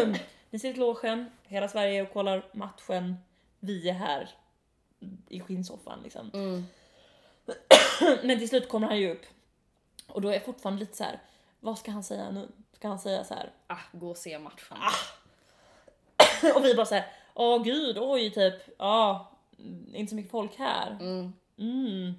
[0.50, 3.16] ni sitter i logen, hela Sverige och kollar matchen.
[3.60, 4.28] Vi är här
[5.28, 6.30] i skinnsoffan liksom.
[6.34, 6.66] Mm.
[8.22, 9.26] Men till slut kommer han ju upp.
[10.06, 11.20] Och då är jag fortfarande lite så här.
[11.60, 12.48] vad ska han säga nu?
[12.72, 13.50] Ska han säga så här?
[13.66, 14.76] Ah, gå och se matchen.
[16.56, 19.30] Och vi bara så här, åh gud, oj typ, ja,
[19.92, 20.96] inte så mycket folk här.
[21.00, 21.32] Mm.
[21.58, 22.14] Mm.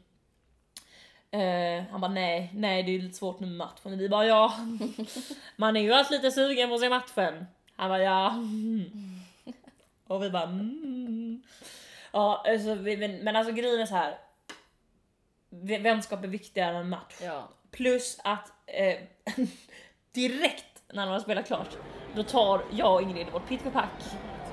[1.32, 3.94] Eh, han bara nej, nej det är lite svårt nu med matchen.
[3.94, 4.54] Och vi bara ja,
[5.56, 7.48] man är ju alltid lite sugen på att se matchen.
[7.76, 8.36] Han bara ja.
[10.08, 11.44] Och vi bara mm.
[12.12, 14.18] Ja, alltså, vi, men, men alltså grejen är så här.
[15.50, 17.20] Vänskap är viktigare än match.
[17.24, 17.50] Ja.
[17.72, 18.96] Plus att eh,
[20.12, 21.78] direkt när man har spelat klart,
[22.16, 24.04] då tar jag och Ingrid vårt pick och pack.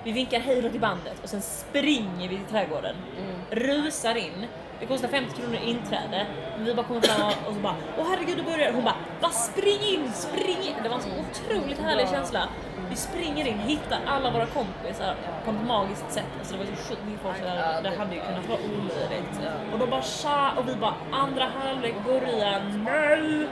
[0.05, 2.97] Vi vinkar hej då till bandet och sen springer vi till trädgården.
[3.19, 3.37] Mm.
[3.51, 4.47] Rusar in.
[4.81, 6.27] Det kostar 50 kronor inträde.
[6.57, 8.73] Men vi bara kommer fram och så bara Åh herregud, det börjar.
[8.73, 10.75] Hon bara Va spring in, spring in.
[10.83, 12.49] Det var en så otroligt härlig känsla.
[12.90, 16.25] Vi springer in, hittar alla våra kompisar på ett magiskt sätt.
[16.38, 17.83] Alltså det var så sjukt mycket folk där.
[17.83, 19.40] Det hade ju kunnat vara omöjligt.
[19.45, 19.73] Ja.
[19.73, 23.49] Och då bara tja och vi bara andra halvlek börjar nu.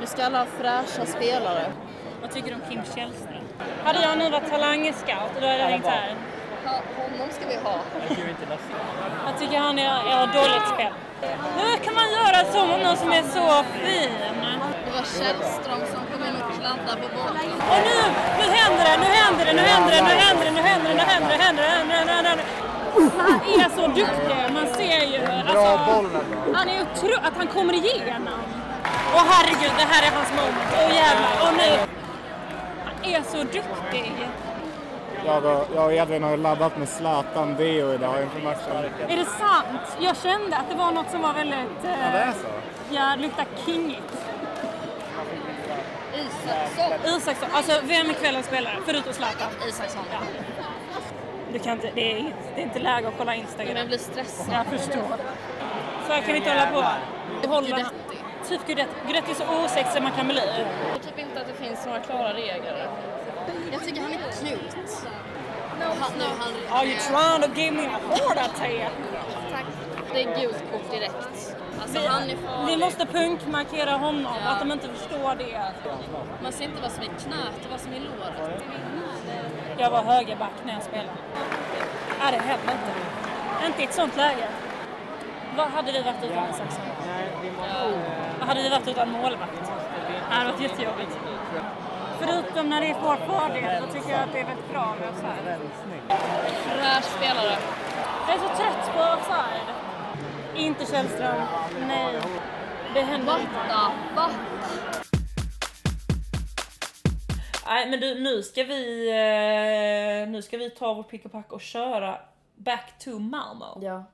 [0.00, 1.72] Nu ska alla ha fräscha spelare.
[2.20, 3.35] Vad tycker du om Kim Källström?
[3.84, 6.14] Hade jag nu varit talangscout då hade jag tänkt här.
[6.64, 7.76] Ha, honom ska vi ha.
[9.26, 10.92] Jag tycker han är, är dåligt spel.
[11.60, 14.10] Hur kan man göra så mot någon som är så fin?
[14.86, 17.50] Det var Källström som kom in och kladdade på bollen.
[17.72, 17.98] Och nu,
[18.38, 20.96] nu händer det, nu händer det, nu händer det, nu händer det, nu händer det,
[20.98, 22.42] nu händer det, händer det, händer det, nu händer det.
[23.18, 25.20] Han är så duktig, man ser ju.
[25.48, 26.00] Alltså,
[26.54, 28.38] han är otro att han kommer igenom.
[29.14, 30.56] Åh herregud, det här är hans moment.
[30.72, 31.70] Åh jävlar, och nu.
[33.06, 34.12] Är så duktig.
[35.26, 38.90] Jag och, jag och Edvin har ju laddat med Zlatan Deo idag inför matchen.
[39.08, 39.96] Är det sant?
[40.00, 41.58] Jag kände att det var något som var väldigt...
[41.82, 42.46] Ja, det Eh, är så?
[42.90, 44.12] ja, luktar kingigt.
[46.14, 47.16] Isaksson.
[47.16, 48.76] Isaksson, alltså vem är kvällens spelare?
[48.86, 49.48] Förutom Zlatan.
[49.68, 50.02] Isaksson.
[50.12, 50.18] Ja.
[51.52, 53.76] Du kan inte, det, är, inte- det är inte läge att kolla Men Instagram.
[53.76, 54.46] jag blir stressad.
[54.52, 55.16] Jag förstår.
[56.06, 56.84] Så här kan vi inte hålla på.
[57.42, 57.86] Vi håller...
[58.48, 59.30] Typ Guidetti.
[59.30, 60.42] Är så osexig man kan bli.
[60.92, 62.88] Jag typ inte att det finns några klara regler.
[63.72, 64.76] Jag tycker han är cute.
[65.80, 68.92] Han, nu han, Are you trying to give me a heart attack?
[69.52, 69.64] Tack.
[70.12, 71.56] Det är gult kort direkt.
[71.82, 72.66] Alltså han är farlig.
[72.66, 75.72] Vi måste punkmarkera honom, att de inte förstår det.
[76.42, 78.62] Man ser inte vad som är knät och vad som är låret.
[79.78, 81.18] Jag var högerback när jag spelade.
[82.20, 83.66] Nej, det händer inte.
[83.66, 84.48] Inte i ett sånt läge.
[85.56, 86.84] Vad hade vi varit utan Isaksson?
[88.38, 89.52] Vad hade vi varit utan målvakt?
[90.28, 91.18] Det hade varit jättejobbigt.
[92.18, 95.08] Förutom när det är vår fördel, då tycker jag att det är väldigt bra med
[95.08, 95.58] offside.
[96.64, 97.56] Fräsch spelare.
[98.26, 99.68] Jag är så trött på offside.
[100.54, 101.42] Inte Källström.
[101.88, 102.20] Nej.
[102.94, 104.56] Det händer What the fuck?
[107.66, 111.52] Nej men du, nu ska vi eh, nu ska vi ta vårt pick och pack
[111.52, 112.18] och köra
[112.56, 113.66] back to Malmö.
[113.80, 114.04] Ja,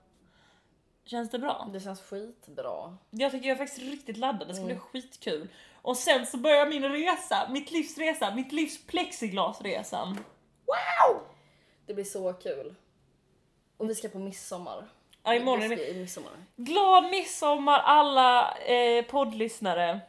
[1.04, 1.68] Känns det bra?
[1.72, 2.96] det känns skitbra.
[3.10, 4.84] Jag tycker jag är faktiskt riktigt laddad, det ska bli Mm.
[4.84, 5.48] skitkul.
[5.82, 10.18] Och sen så börjar min resa, mitt livs resa, mitt livs plexiglasresan.
[11.86, 12.74] Det blir så kul.
[13.76, 14.84] Och vi ska på midsommar.
[15.22, 16.32] Ja, imorgon är midsommar.
[16.56, 20.00] Glad midsommar alla eh, poddlyssnare.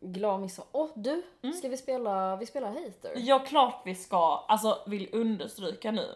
[0.00, 0.68] Glad midsommar.
[0.72, 1.22] Åh du!
[1.58, 3.12] Ska vi spela, vi spelar Hater?
[3.16, 6.08] Ja klart vi ska, alltså vill understryka nu.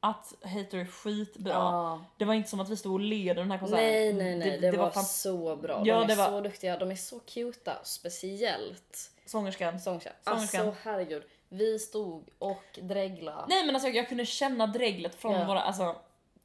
[0.00, 1.52] Att Hater är skitbra.
[1.52, 2.04] Ja.
[2.16, 3.84] Det var inte som att vi stod och led den här konserten.
[3.84, 5.82] Nej nej nej, det, var, fan så bra.
[5.84, 7.72] Ja, de är det var- så duktiga, de är så cuta.
[7.84, 9.80] Speciellt sångerskan.
[9.80, 10.12] sångerskan.
[10.24, 10.66] Sångerskan.
[10.68, 11.22] Alltså herregud.
[11.48, 13.46] Vi stod och dregla.
[13.48, 15.46] Nej men alltså jag kunde känna dreglet från Ja.
[15.46, 15.96] våra, alltså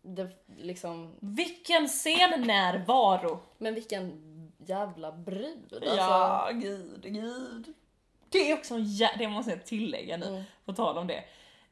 [0.01, 3.39] Det, liksom, vilken scennärvaro!
[3.57, 4.21] men vilken
[4.57, 5.73] jävla brud.
[5.73, 5.95] Alltså.
[5.95, 7.73] Ja, gud, gud.
[8.29, 10.43] Det är också en jä- det måste jag tillägga nu, Mm.
[10.65, 11.23] på tal om det.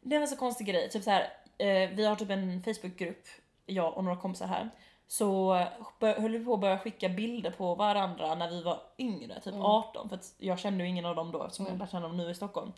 [0.02, 3.28] Det var så konstig grej, typ så här, eh, vi har typ en Facebookgrupp,
[3.66, 4.70] jag och några kompisar här.
[5.08, 5.54] Så
[6.00, 10.10] höll vi på att börja skicka bilder på varandra när vi var yngre, typ 18,
[10.10, 12.30] för att jag kände ju ingen av dem då eftersom jag lärde känna dem nu
[12.30, 12.74] i Stockholm.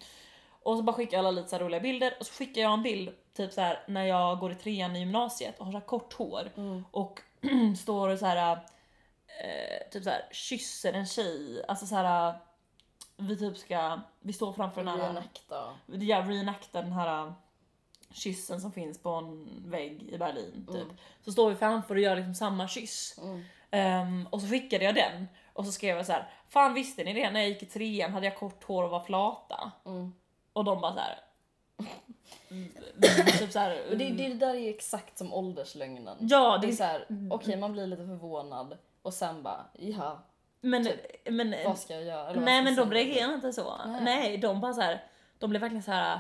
[0.63, 3.10] Och så bara skickade alla lite så roliga bilder och så skickade jag en bild
[3.34, 6.13] typ så här när jag går i trean i gymnasiet och har så här kort
[6.13, 6.50] hår
[6.91, 7.21] och
[7.78, 8.52] står och så här
[9.28, 12.34] eh, typ så här kysser en tjej, alltså så här
[13.17, 15.74] vi typ ska, vi står framför den här, Reenacta.
[15.86, 17.34] ja reenacta den här
[18.15, 20.88] kyssen som finns på en vägg i Berlin typ.
[21.25, 23.19] Så står vi framför och gör liksom samma kyss.
[23.71, 27.13] Ehm, och så skickade jag den och så skrev jag så här: Fan visste ni
[27.13, 27.32] det?
[27.32, 29.71] När jag gick i trean hade jag kort hår och var flata.
[30.54, 31.19] Och de bara så här.
[32.49, 32.71] mm,
[33.39, 36.17] typ så här, Och det, det där är exakt som ålderslögnen.
[36.19, 40.23] Ja, Det är det, så här, okej man blir lite förvånad och sen bara, ja,
[40.62, 40.88] men,
[41.30, 42.34] men, vad ska jag göra?
[42.34, 43.04] Nej men de säga?
[43.04, 43.78] reagerar inte så.
[43.86, 44.01] Nej.
[44.04, 45.04] Nej, de bara så här.
[45.39, 46.19] de blev verkligen så här.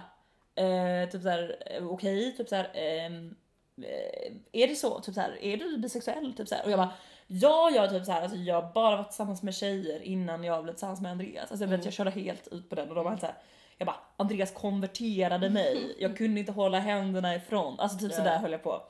[0.55, 2.69] Eh, typ så här, eh, okej, typ så här.
[2.73, 3.35] ehm,
[3.81, 4.99] eh, är det så?
[4.99, 6.33] Typ så här, är du bisexuell?
[6.37, 6.65] Typ så här.
[6.65, 6.93] Och jag bara,
[7.27, 10.63] ja, jag typ så här, alltså, jag har bara varit tillsammans med tjejer innan jag
[10.63, 11.51] blev tillsammans med Andreas.
[11.51, 13.35] Alltså, jag, vet, jag körde helt ut på den och de var helt så här.
[13.77, 15.95] Jag bara, Andreas konverterade mig.
[15.99, 17.79] Jag kunde inte hålla händerna ifrån.
[17.79, 18.17] Alltså typ Ja.
[18.17, 18.81] sådär höll jag på.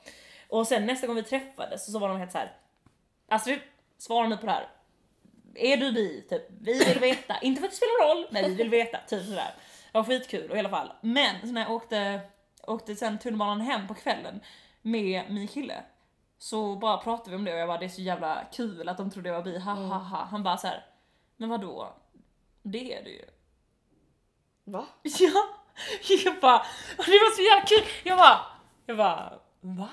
[0.48, 2.52] Och sen nästa gång vi träffades så var de helt så här.
[3.28, 3.58] Astrid,
[3.98, 4.66] svara nu på det här.
[5.54, 6.26] Är du bi?
[6.30, 7.38] Typ, vi vill veta.
[7.42, 8.98] Inte för att det spelar roll, men vi vill veta.
[9.08, 9.50] Typ sådär.
[9.96, 10.92] Det var skitkul och i alla fall.
[11.00, 12.20] Men så när jag åkte,
[12.66, 14.40] åkte sen tunnelbanan hem på kvällen
[14.82, 15.84] med min kille
[16.38, 18.96] så bara pratade vi om det och jag bara det är så jävla kul att
[18.96, 20.24] de trodde jag var bi, ha ha ha.
[20.24, 20.84] Han bara så här.
[21.36, 21.96] men vadå?
[22.62, 23.24] Det är du ju.
[24.64, 24.86] Va?
[25.02, 25.48] Ja,
[26.08, 26.58] jag bara,
[26.96, 27.84] det var så jävla kul.
[28.04, 28.40] Jag bara,
[28.86, 29.88] jag bara, va?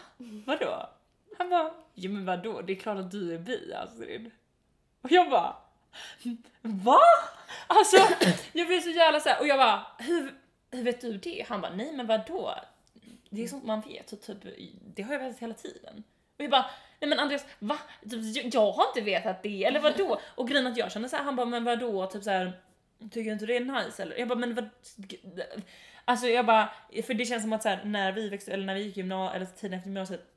[0.45, 0.89] Vadå?
[1.37, 2.61] Han bara, ja men vadå?
[2.61, 4.31] Det är klart att du är bi Astrid.
[5.01, 5.55] Och jag bara,
[6.61, 6.99] va?
[7.67, 7.97] Alltså,
[8.53, 10.33] jag blev så jävla såhär, och jag bara, hur,
[10.71, 11.45] hur vet du det?
[11.49, 12.55] Han bara, nej men vadå?
[13.29, 14.37] Det är sånt man vet, och typ,
[14.95, 16.03] det har jag vetat hela tiden.
[16.37, 16.65] Och jag bara,
[16.99, 17.77] nej men Andreas, va?
[18.09, 20.19] Typ, jag, har inte vetat det, eller vadå?
[20.35, 22.05] Och grejen att jag kände såhär, han bara, men vadå?
[22.05, 22.53] Typ såhär,
[22.99, 24.17] tycker du inte det är nice eller?
[24.17, 24.69] Jag bara, men vad?
[26.05, 26.73] Alltså jag bara,
[27.05, 29.35] för det känns som att så här, när vi växte, eller när vi gick gymnasiet,
[29.35, 30.32] eller tiden efter gymnasiet,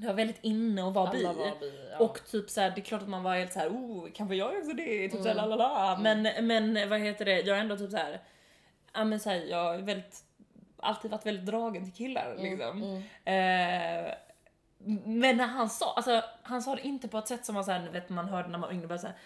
[0.00, 1.24] det var väldigt inne att vara bi.
[1.24, 1.98] Var bi, ja.
[1.98, 4.36] Och typ så här, det är klart att man var helt så här, oh, kanske
[4.36, 4.84] jag också det?
[4.84, 5.22] Typ Mm.
[5.22, 5.98] så här, lalala.
[5.98, 8.20] Men, men vad heter det, jag är ändå typ så här,
[8.94, 10.16] ja men så här, jag är väldigt,
[10.76, 12.82] alltid varit väldigt dragen till killar Mm, liksom.
[13.24, 14.12] Eh,
[15.04, 17.70] men när han sa, alltså han sa det inte på ett sätt som man, så
[17.70, 19.16] här, vet, man hörde när man var yngre, bara så här,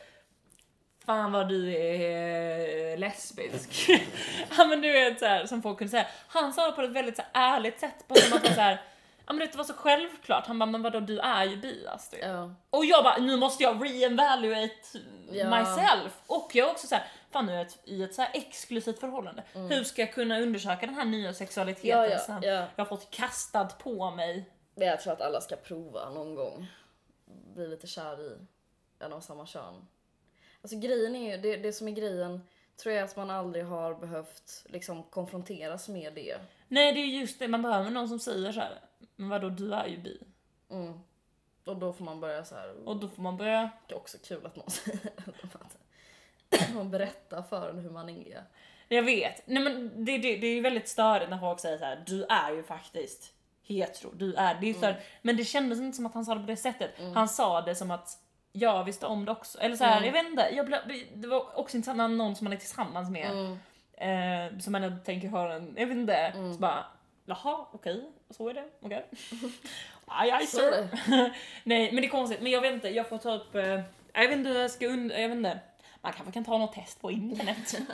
[1.07, 3.89] Fan vad du är lesbisk.
[4.57, 6.07] ja men du vet så här, som folk kunde säga.
[6.29, 8.09] Han sa det på ett väldigt så ärligt sätt.
[8.09, 8.81] På som att han så här,
[9.27, 10.47] ja men det var så självklart.
[10.47, 12.25] Han bara, men vadå du är ju bi Astrid.
[12.25, 12.55] Ja.
[12.71, 14.99] Och jag bara, nu måste jag re-evaluate
[15.33, 15.51] Ja.
[15.61, 16.21] myself.
[16.27, 19.43] Och jag också så här, fan nu är jag i ett så exklusivt förhållande.
[19.53, 22.43] Hur ska jag kunna undersöka den här nya sexualiteten Mm.
[22.43, 22.67] Ja, ja.
[22.77, 24.45] jag har fått kastad på mig?
[24.75, 26.67] Jag tror att alla ska prova någon gång.
[27.55, 28.37] Bli lite kär i
[29.05, 29.87] en av samma kön.
[30.63, 32.43] Alltså grejen är ju, det, det som är grejen
[32.83, 36.37] tror jag att man aldrig har behövt liksom konfronteras med det.
[36.69, 38.81] Nej det är just det, man behöver någon som säger så här,
[39.23, 40.23] men vadå du är ju bi.
[40.71, 41.01] Mm.
[41.65, 42.89] Och då får man börja så här.
[42.89, 45.01] Och då får man börja det är också kul att någon säger
[46.51, 48.45] att man berättar för en hur man är.
[48.89, 49.47] Jag vet.
[49.47, 52.25] Nej men det, det, det är ju väldigt störigt när folk säger så här: du
[52.25, 53.33] är ju faktiskt
[53.63, 55.01] hetero, du är, det är störigt.
[55.23, 56.91] Men det kändes inte som att han sa det på det sättet.
[57.15, 58.19] Han sa det som att
[58.53, 59.59] jag visste om det också.
[59.59, 60.81] Eller så här, jag vet inte, jag blev,
[61.15, 63.57] det var också intressant när någon som man är tillsammans med,
[63.93, 66.85] eh, som man tänker höra en, jag vet inte, så bara
[67.25, 69.07] jaha okej, så är det, okej.
[70.07, 71.35] Aj, aj, Så är sir.
[71.65, 73.81] Nej men det är konstigt, men jag vet inte, jag får ta upp, eh,
[74.13, 75.61] jag vet inte hur jag ska und- jag vet inte.
[76.01, 77.75] Man kanske kan ta något test på internet.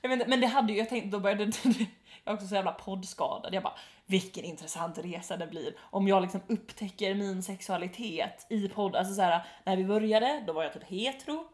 [0.00, 1.52] Jag vet inte, men det hade ju, jag tänkte, då började
[2.24, 3.54] jag är också så jävla poddskadad.
[3.54, 8.96] Jag bara, vilken intressant resa det blir om jag liksom upptäcker min sexualitet i podd.
[8.96, 11.44] Alltså så här, när vi började, då var jag typ hetero.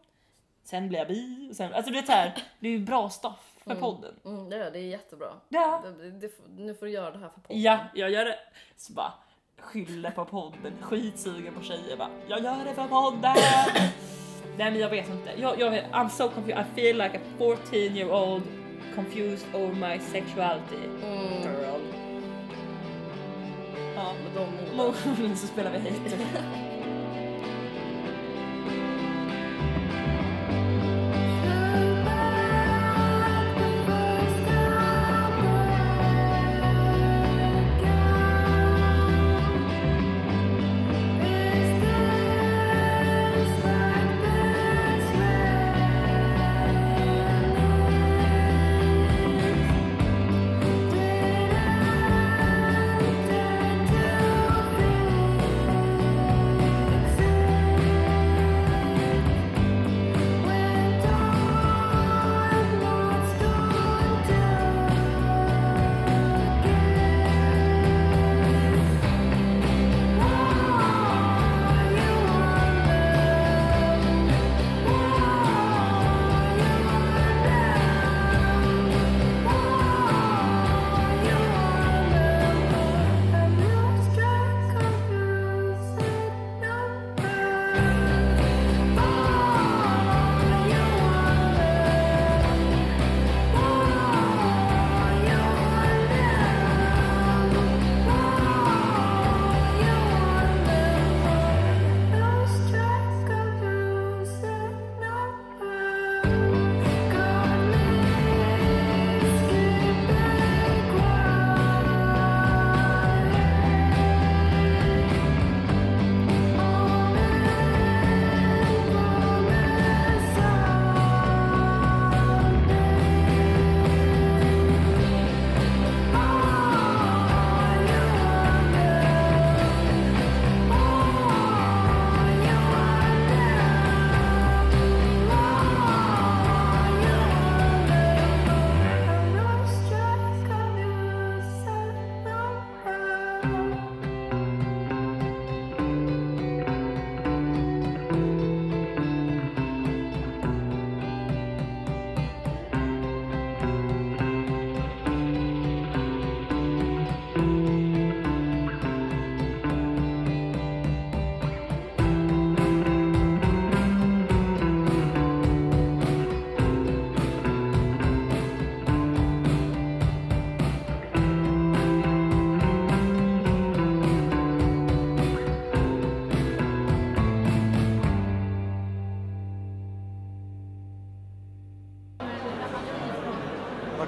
[0.63, 1.47] Sen blev jag bi.
[1.51, 4.15] och Sen, alltså det är, så här, det är ju bra stoff för podden.
[4.25, 5.33] Mm, det, är, det är jättebra.
[5.49, 5.83] Ja.
[5.99, 7.61] Det, det, nu får du göra det här för podden.
[7.61, 8.39] Ja, jag gör det.
[8.77, 9.13] Så bara
[9.59, 13.35] skyller på podden, skitsugen på tjejer bara, jag gör det för podden.
[14.57, 15.31] Nej men jag vet inte.
[15.37, 16.59] Jag, jag, I'm so confused.
[16.59, 18.43] I feel like a 14 year old
[18.95, 20.75] confused over my sexuality.
[21.43, 21.81] Girl.
[23.95, 25.37] Ja, de orden.
[25.37, 26.15] Så spelar vi hit.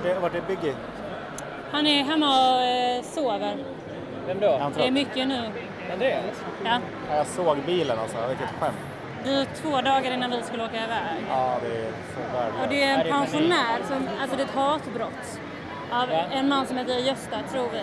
[0.03, 0.75] Vart är, vart är Biggie?
[1.71, 3.55] Han är hemma och eh, sover.
[4.27, 4.57] Vem då?
[4.57, 5.49] Han Det är mycket nu.
[5.93, 6.23] Andreas?
[6.65, 6.79] Ja.
[7.09, 8.75] Ja, jag såg bilen alltså, vilket skämt.
[9.23, 11.17] Det är två dagar innan vi skulle åka iväg.
[11.29, 12.63] Ja, det är så värdelöst.
[12.63, 15.39] Och det är Ja, en pensionär, som, alltså det är ett hatbrott.
[15.91, 16.23] Av Ja.
[16.31, 17.81] en man som heter Gösta, tror vi.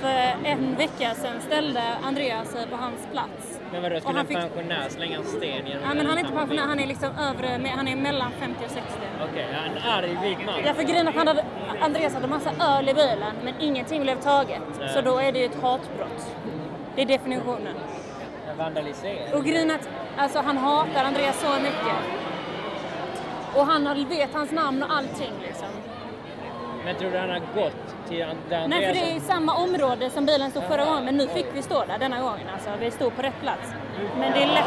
[0.00, 3.60] För en vecka sedan ställde Andreas sig på hans plats.
[3.72, 6.16] Men vadå, Och skulle han en fick- pensionär slänga en sten genom Ja, men han
[6.16, 8.82] är inte pensionär, han är liksom övre, han är mellan 50 och 60.
[9.30, 10.54] Okej, en arg vit man.
[10.66, 11.44] Ja, för grejen är att han hade,
[11.80, 14.62] Andreas hade massa öl i bilen men ingenting blev taget.
[14.78, 14.88] Nej.
[14.88, 16.36] Så då är det ju ett hatbrott.
[16.94, 17.74] Det är definitionen.
[18.58, 19.34] Vandalisering.
[19.34, 21.96] Och grejen att alltså, han hatar Andreas så mycket.
[23.54, 25.68] Och han vet hans namn och allting liksom.
[26.84, 28.68] Men tror du han har gått till Andreas?
[28.68, 31.04] Nej, för det är i samma område som bilen stod förra gången.
[31.04, 32.70] Men nu fick vi stå där denna gången alltså.
[32.80, 33.74] Vi stod på rätt plats.
[34.18, 34.64] Men det är lätt...